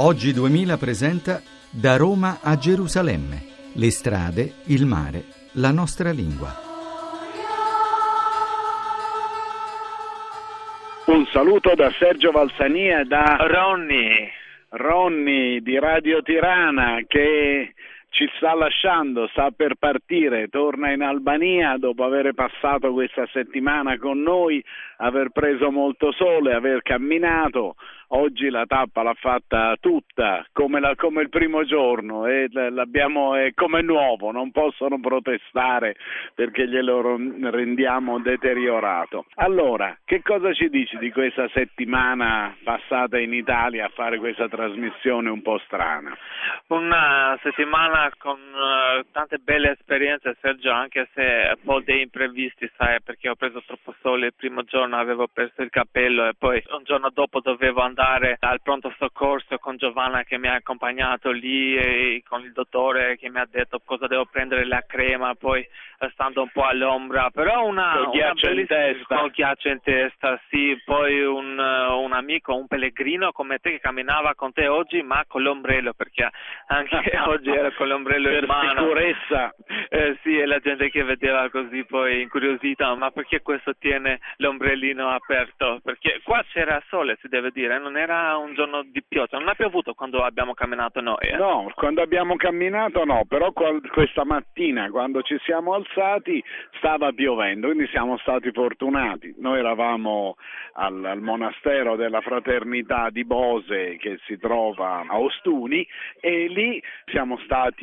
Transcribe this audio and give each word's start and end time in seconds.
Oggi 0.00 0.32
2000 0.32 0.76
presenta 0.76 1.42
Da 1.72 1.96
Roma 1.96 2.38
a 2.40 2.56
Gerusalemme. 2.56 3.72
Le 3.74 3.90
strade, 3.90 4.52
il 4.66 4.86
mare, 4.86 5.24
la 5.54 5.72
nostra 5.72 6.12
lingua. 6.12 6.54
Un 11.06 11.26
saluto 11.32 11.74
da 11.74 11.90
Sergio 11.98 12.30
Valsania 12.30 13.00
e 13.00 13.04
da 13.06 13.38
Ronny. 13.40 14.30
Ronny 14.68 15.60
di 15.62 15.76
Radio 15.80 16.22
Tirana 16.22 17.00
che 17.04 17.74
ci 18.10 18.28
sta 18.36 18.54
lasciando, 18.54 19.28
sta 19.28 19.50
per 19.50 19.74
partire, 19.78 20.48
torna 20.48 20.90
in 20.90 21.02
Albania 21.02 21.76
dopo 21.76 22.04
aver 22.04 22.32
passato 22.34 22.92
questa 22.92 23.26
settimana 23.32 23.98
con 23.98 24.20
noi, 24.20 24.64
aver 24.98 25.30
preso 25.30 25.70
molto 25.70 26.12
sole, 26.12 26.54
aver 26.54 26.82
camminato, 26.82 27.76
oggi 28.08 28.48
la 28.48 28.64
tappa 28.66 29.02
l'ha 29.02 29.14
fatta 29.14 29.76
tutta 29.80 30.46
come, 30.52 30.80
la, 30.80 30.94
come 30.94 31.22
il 31.22 31.28
primo 31.28 31.64
giorno 31.64 32.26
e 32.26 32.48
l'abbiamo 32.50 33.34
è 33.34 33.52
come 33.54 33.82
nuovo, 33.82 34.30
non 34.30 34.50
possono 34.50 34.98
protestare 35.00 35.96
perché 36.34 36.66
glielo 36.66 37.16
rendiamo 37.50 38.18
deteriorato. 38.20 39.26
Allora, 39.36 39.96
che 40.04 40.22
cosa 40.22 40.52
ci 40.52 40.68
dici 40.68 40.96
di 40.98 41.10
questa 41.10 41.48
settimana 41.52 42.56
passata 42.62 43.18
in 43.18 43.34
Italia 43.34 43.86
a 43.86 43.92
fare 43.94 44.18
questa 44.18 44.48
trasmissione 44.48 45.28
un 45.28 45.42
po' 45.42 45.58
strana? 45.66 46.16
Una 46.68 47.38
settimana 47.42 47.97
con 48.18 48.38
uh, 48.38 49.04
tante 49.10 49.38
belle 49.38 49.72
esperienze, 49.72 50.36
Sergio, 50.40 50.70
anche 50.70 51.08
se 51.14 51.56
molti 51.62 52.00
imprevisti, 52.00 52.70
sai, 52.76 53.00
perché 53.02 53.28
ho 53.28 53.34
preso 53.34 53.62
troppo 53.66 53.94
sole 54.00 54.26
il 54.26 54.34
primo 54.34 54.62
giorno, 54.64 54.98
avevo 54.98 55.26
perso 55.26 55.62
il 55.62 55.70
capello 55.70 56.26
e 56.28 56.34
poi 56.38 56.62
un 56.70 56.84
giorno 56.84 57.10
dopo 57.10 57.40
dovevo 57.40 57.80
andare 57.80 58.36
al 58.40 58.60
pronto 58.62 58.94
soccorso 58.98 59.58
con 59.58 59.76
Giovanna 59.76 60.22
che 60.22 60.38
mi 60.38 60.48
ha 60.48 60.54
accompagnato 60.54 61.30
lì 61.30 61.76
e 61.76 62.22
con 62.26 62.42
il 62.42 62.52
dottore 62.52 63.16
che 63.16 63.28
mi 63.30 63.40
ha 63.40 63.48
detto 63.50 63.80
cosa 63.84 64.06
devo 64.06 64.26
prendere 64.26 64.64
la 64.64 64.84
crema, 64.86 65.34
poi 65.34 65.66
stando 66.12 66.42
un 66.42 66.50
po' 66.52 66.64
all'ombra, 66.64 67.30
però 67.30 67.66
una, 67.66 67.94
con 67.96 68.10
ghiaccio 68.10 68.50
in 68.50 68.66
testa. 68.66 69.26
Ghiaccio 69.28 69.68
in 69.68 69.80
testa, 69.82 70.40
sì, 70.48 70.80
poi 70.84 71.24
un, 71.24 71.58
un, 71.58 72.12
amico, 72.12 72.54
un 72.54 72.66
pellegrino 72.68 73.32
come 73.32 73.58
te 73.58 73.72
che 73.72 73.80
camminava 73.80 74.34
con 74.34 74.52
te 74.52 74.68
oggi 74.68 75.02
ma 75.02 75.24
con 75.26 75.42
l'ombrello 75.42 75.92
perché 75.92 76.30
anche 76.66 76.96
oggi 77.26 77.50
era 77.50 77.72
con 77.72 77.87
l'ombrello 77.88 78.28
per 78.28 78.42
in 78.42 78.46
mano. 78.46 78.80
Sicurezza. 78.82 79.54
Eh, 79.88 80.18
sì, 80.22 80.38
e 80.38 80.46
la 80.46 80.58
gente 80.60 80.90
che 80.90 81.02
vedeva 81.02 81.48
così 81.50 81.84
poi 81.84 82.22
incuriosita, 82.22 82.94
ma 82.94 83.10
perché 83.10 83.42
questo 83.42 83.74
tiene 83.78 84.20
l'ombrellino 84.36 85.08
aperto? 85.08 85.80
Perché 85.82 86.20
qua 86.22 86.44
c'era 86.52 86.80
sole, 86.88 87.18
si 87.20 87.28
deve 87.28 87.50
dire, 87.50 87.78
non 87.78 87.96
era 87.96 88.36
un 88.36 88.54
giorno 88.54 88.82
di 88.84 89.02
pioggia, 89.06 89.38
non 89.38 89.48
ha 89.48 89.54
piovuto 89.54 89.94
quando 89.94 90.22
abbiamo 90.22 90.54
camminato 90.54 91.00
noi. 91.00 91.26
Eh? 91.26 91.36
No, 91.36 91.70
quando 91.74 92.02
abbiamo 92.02 92.36
camminato 92.36 93.04
no, 93.04 93.24
però 93.26 93.52
questa 93.52 94.24
mattina 94.24 94.90
quando 94.90 95.22
ci 95.22 95.38
siamo 95.44 95.74
alzati 95.74 96.42
stava 96.76 97.12
piovendo, 97.12 97.68
quindi 97.68 97.86
siamo 97.88 98.18
stati 98.18 98.50
fortunati. 98.52 99.34
Noi 99.38 99.58
eravamo 99.58 100.36
al, 100.74 101.04
al 101.04 101.20
monastero 101.20 101.96
della 101.96 102.20
fraternità 102.20 103.08
di 103.10 103.24
Bose 103.24 103.96
che 103.96 104.18
si 104.26 104.38
trova 104.38 105.04
a 105.06 105.18
Ostuni 105.18 105.86
e 106.20 106.48
lì 106.48 106.82
siamo 107.06 107.38
stati 107.44 107.77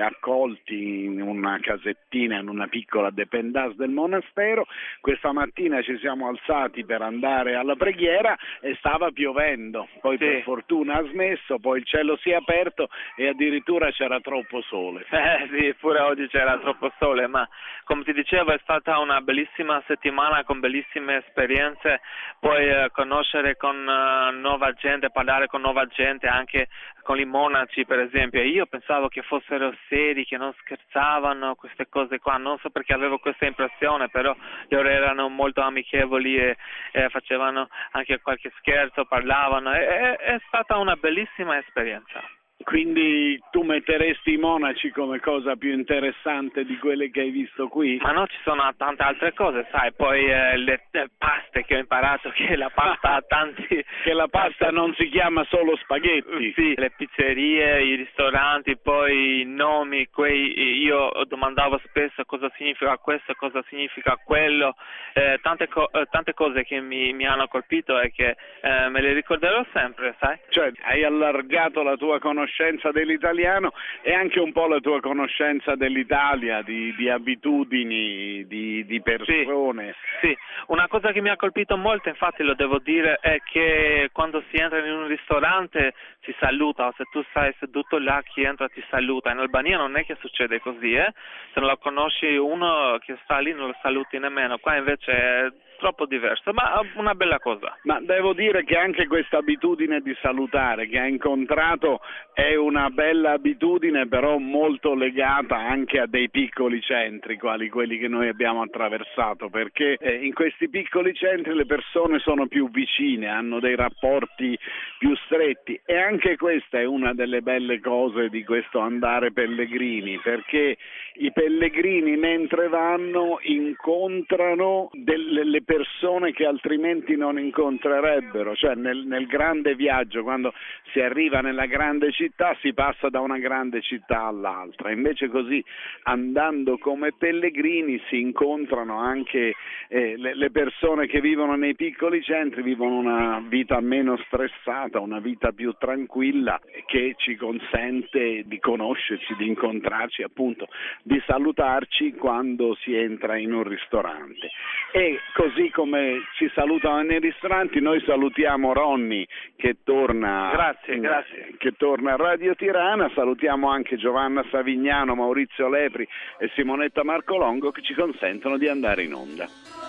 accolti 0.00 1.04
in 1.04 1.20
una 1.20 1.58
casettina, 1.60 2.38
in 2.38 2.48
una 2.48 2.66
piccola 2.66 3.10
dependance 3.10 3.76
del 3.76 3.90
monastero. 3.90 4.66
Questa 5.00 5.32
mattina 5.32 5.82
ci 5.82 5.98
siamo 5.98 6.28
alzati 6.28 6.84
per 6.84 7.02
andare 7.02 7.54
alla 7.54 7.76
preghiera 7.76 8.36
e 8.60 8.74
stava 8.78 9.10
piovendo, 9.10 9.88
poi 10.00 10.16
sì. 10.16 10.24
per 10.24 10.42
fortuna 10.42 10.94
ha 10.94 11.06
smesso, 11.10 11.58
poi 11.58 11.78
il 11.78 11.84
cielo 11.84 12.16
si 12.18 12.30
è 12.30 12.34
aperto 12.34 12.88
e 13.16 13.28
addirittura 13.28 13.90
c'era 13.90 14.20
troppo 14.20 14.62
sole. 14.62 15.06
Eh 15.28 15.48
sì, 15.50 15.74
pure 15.78 16.00
oggi 16.00 16.26
c'era 16.28 16.58
troppo 16.58 16.90
sole, 16.98 17.26
ma 17.26 17.46
come 17.84 18.02
ti 18.02 18.12
dicevo 18.12 18.52
è 18.52 18.58
stata 18.62 18.98
una 18.98 19.20
bellissima 19.20 19.82
settimana 19.86 20.42
con 20.44 20.60
bellissime 20.60 21.18
esperienze, 21.18 22.00
poi 22.40 22.66
eh, 22.66 22.88
conoscere 22.92 23.56
con 23.56 23.76
uh, 23.76 24.38
nuova 24.38 24.72
gente, 24.72 25.10
parlare 25.10 25.48
con 25.48 25.60
nuova 25.60 25.86
gente, 25.86 26.26
anche 26.26 26.68
con 27.08 27.18
i 27.18 27.24
monaci 27.24 27.86
per 27.86 28.00
esempio. 28.00 28.42
Io 28.42 28.66
pensavo 28.66 29.08
che 29.08 29.22
fossero 29.22 29.74
seri, 29.88 30.26
che 30.26 30.36
non 30.36 30.52
scherzavano, 30.60 31.54
queste 31.54 31.88
cose 31.88 32.18
qua, 32.18 32.36
non 32.36 32.58
so 32.58 32.68
perché 32.68 32.92
avevo 32.92 33.16
questa 33.16 33.46
impressione, 33.46 34.10
però 34.10 34.36
loro 34.68 34.88
erano 34.90 35.30
molto 35.30 35.62
amichevoli 35.62 36.36
e, 36.36 36.58
e 36.92 37.08
facevano 37.08 37.70
anche 37.92 38.20
qualche 38.20 38.52
scherzo, 38.58 39.06
parlavano, 39.06 39.72
è, 39.72 40.16
è 40.18 40.38
stata 40.48 40.76
una 40.76 40.96
bellissima 40.96 41.56
esperienza. 41.56 42.22
Quindi 42.64 43.40
tu 43.52 43.62
metteresti 43.62 44.32
i 44.32 44.36
monaci 44.36 44.90
come 44.90 45.20
cosa 45.20 45.54
più 45.54 45.72
interessante 45.72 46.64
di 46.64 46.76
quelle 46.78 47.08
che 47.08 47.20
hai 47.20 47.30
visto 47.30 47.68
qui? 47.68 47.98
Ma 48.02 48.10
no, 48.10 48.26
ci 48.26 48.36
sono 48.42 48.68
tante 48.76 49.02
altre 49.04 49.32
cose, 49.32 49.68
sai, 49.70 49.92
poi 49.92 50.24
eh, 50.26 50.56
le, 50.56 50.88
le, 50.90 51.08
paste 51.16 51.64
che 51.64 51.76
ho 51.76 51.78
imparato 51.78 52.30
che 52.30 52.56
la 52.56 52.68
pasta 52.70 53.14
ha 53.14 53.22
tanti... 53.26 53.64
che 54.02 54.12
la 54.12 54.26
pasta 54.26 54.70
non 54.70 54.92
si 54.94 55.08
chiama 55.08 55.46
solo 55.48 55.76
spaghetti. 55.76 56.52
Sì, 56.54 56.74
le 56.76 56.90
pizzerie, 56.96 57.80
i 57.82 57.94
ristoranti, 57.94 58.76
poi 58.76 59.42
i 59.42 59.44
nomi, 59.44 60.08
quei, 60.08 60.82
io 60.82 61.12
domandavo 61.28 61.80
spesso 61.84 62.24
cosa 62.24 62.50
significa 62.56 62.96
questo, 62.98 63.34
cosa 63.34 63.62
significa 63.68 64.18
quello, 64.22 64.74
eh, 65.14 65.38
tante, 65.42 65.68
co- 65.68 65.90
eh, 65.92 66.06
tante, 66.10 66.34
cose 66.34 66.64
che 66.64 66.80
mi, 66.80 67.12
mi, 67.12 67.24
hanno 67.24 67.46
colpito 67.46 68.00
e 68.00 68.10
che 68.10 68.36
eh, 68.62 68.88
me 68.88 69.00
le 69.00 69.12
ricorderò 69.12 69.64
sempre, 69.72 70.16
sai? 70.18 70.38
Cioè, 70.48 70.72
hai 70.82 71.04
allargato 71.04 71.82
la 71.84 71.96
tua 71.96 72.18
conoscenza 72.18 72.46
conoscenza 72.48 72.90
dell'italiano 72.90 73.72
e 74.00 74.14
anche 74.14 74.40
un 74.40 74.52
po' 74.52 74.66
la 74.66 74.80
tua 74.80 75.00
conoscenza 75.00 75.74
dell'Italia, 75.74 76.62
di, 76.62 76.94
di 76.96 77.08
abitudini, 77.08 78.46
di, 78.46 78.84
di 78.86 79.02
persone. 79.02 79.94
Sì, 80.20 80.28
sì, 80.28 80.36
una 80.68 80.88
cosa 80.88 81.12
che 81.12 81.20
mi 81.20 81.28
ha 81.28 81.36
colpito 81.36 81.76
molto, 81.76 82.08
infatti 82.08 82.42
lo 82.42 82.54
devo 82.54 82.78
dire, 82.78 83.18
è 83.20 83.40
che 83.44 84.08
quando 84.12 84.42
si 84.50 84.56
entra 84.56 84.78
in 84.84 84.92
un 84.92 85.06
ristorante 85.06 85.94
si 86.22 86.34
saluta, 86.40 86.92
se 86.96 87.04
tu 87.10 87.22
stai 87.30 87.54
seduto 87.58 87.98
là 87.98 88.22
chi 88.22 88.42
entra 88.42 88.68
ti 88.68 88.82
saluta. 88.88 89.30
In 89.30 89.38
Albania 89.38 89.76
non 89.76 89.96
è 89.96 90.04
che 90.04 90.16
succede 90.20 90.60
così, 90.60 90.94
eh? 90.94 91.12
se 91.52 91.60
non 91.60 91.68
lo 91.68 91.76
conosci 91.76 92.36
uno 92.36 92.98
che 93.04 93.16
sta 93.24 93.38
lì 93.38 93.52
non 93.52 93.68
lo 93.68 93.76
saluti 93.82 94.18
nemmeno, 94.18 94.58
qua 94.58 94.76
invece 94.76 95.12
è 95.12 95.52
troppo 95.78 96.06
diverso, 96.06 96.52
ma 96.52 96.80
una 96.94 97.14
bella 97.14 97.38
cosa. 97.38 97.76
Ma 97.84 98.00
devo 98.00 98.34
dire 98.34 98.64
che 98.64 98.76
anche 98.76 99.06
questa 99.06 99.38
abitudine 99.38 100.00
di 100.00 100.14
salutare 100.20 100.86
che 100.88 100.98
ha 100.98 101.06
incontrato 101.06 102.00
è 102.32 102.54
una 102.54 102.90
bella 102.90 103.32
abitudine, 103.32 104.06
però 104.06 104.38
molto 104.38 104.94
legata 104.94 105.56
anche 105.56 106.00
a 106.00 106.06
dei 106.06 106.28
piccoli 106.28 106.80
centri, 106.80 107.38
quali 107.38 107.68
quelli 107.68 107.98
che 107.98 108.08
noi 108.08 108.28
abbiamo 108.28 108.62
attraversato, 108.62 109.48
perché 109.48 109.96
eh, 109.98 110.24
in 110.24 110.34
questi 110.34 110.68
piccoli 110.68 111.14
centri 111.14 111.54
le 111.54 111.66
persone 111.66 112.18
sono 112.18 112.46
più 112.46 112.70
vicine, 112.70 113.28
hanno 113.28 113.60
dei 113.60 113.76
rapporti 113.76 114.58
più 114.98 115.14
stretti 115.24 115.80
e 115.84 115.96
anche 115.96 116.36
questa 116.36 116.78
è 116.78 116.84
una 116.84 117.14
delle 117.14 117.40
belle 117.40 117.80
cose 117.80 118.28
di 118.28 118.44
questo 118.44 118.80
andare 118.80 119.32
pellegrini, 119.32 120.18
perché 120.22 120.76
i 121.14 121.32
pellegrini 121.32 122.16
mentre 122.16 122.68
vanno 122.68 123.38
incontrano 123.42 124.90
delle 124.92 125.62
persone 125.68 126.32
che 126.32 126.46
altrimenti 126.46 127.14
non 127.14 127.38
incontrerebbero, 127.38 128.56
cioè 128.56 128.74
nel, 128.74 129.04
nel, 129.04 129.26
grande 129.26 129.74
viaggio, 129.74 130.22
quando 130.22 130.54
si 130.92 131.00
arriva 131.00 131.40
nella 131.40 131.66
grande 131.66 132.10
città, 132.10 132.56
si 132.62 132.72
passa 132.72 133.10
da 133.10 133.20
una 133.20 133.36
grande 133.36 133.82
città 133.82 134.22
all'altra, 134.22 134.90
invece 134.90 135.28
così 135.28 135.62
andando 136.04 136.78
come 136.78 137.12
pellegrini 137.12 138.00
si 138.08 138.18
incontrano 138.18 138.98
anche 138.98 139.52
eh, 139.88 140.16
le, 140.16 140.34
le 140.34 140.50
persone 140.50 141.06
che 141.06 141.20
vivono 141.20 141.54
nei 141.54 141.74
piccoli 141.74 142.22
centri, 142.22 142.62
vivono 142.62 142.96
una 142.96 143.44
vita 143.46 143.78
meno 143.80 144.16
stressata, 144.24 145.00
una 145.00 145.20
vita 145.20 145.52
più 145.52 145.74
tranquilla 145.78 146.58
che 146.86 147.14
ci 147.18 147.36
consente 147.36 148.44
di 148.46 148.58
conoscerci, 148.58 149.34
di 149.36 149.46
incontrarci, 149.48 150.22
appunto, 150.22 150.66
di 151.02 151.22
salutarci 151.26 152.14
quando 152.14 152.74
si 152.76 152.94
entra 152.94 153.36
in 153.36 153.52
un 153.52 153.64
ristorante. 153.64 154.48
E 154.92 155.18
così 155.34 155.57
così 155.58 155.70
come 155.70 156.22
ci 156.36 156.48
salutano 156.54 157.02
nei 157.02 157.18
ristoranti, 157.18 157.80
noi 157.80 158.00
salutiamo 158.06 158.72
Ronny 158.72 159.26
che 159.56 159.78
torna, 159.82 160.50
grazie, 160.52 161.00
grazie. 161.00 161.54
che 161.58 161.72
torna 161.76 162.12
a 162.12 162.16
Radio 162.16 162.54
Tirana, 162.54 163.10
salutiamo 163.12 163.68
anche 163.68 163.96
Giovanna 163.96 164.44
Savignano, 164.50 165.16
Maurizio 165.16 165.68
Lepri 165.68 166.06
e 166.38 166.48
Simonetta 166.54 167.02
Marcolongo 167.02 167.72
che 167.72 167.82
ci 167.82 167.94
consentono 167.94 168.56
di 168.56 168.68
andare 168.68 169.02
in 169.02 169.14
onda. 169.14 169.87